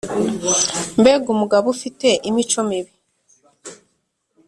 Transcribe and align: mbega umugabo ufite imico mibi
mbega 0.99 1.27
umugabo 1.35 1.65
ufite 1.75 2.07
imico 2.29 2.59
mibi 2.69 2.93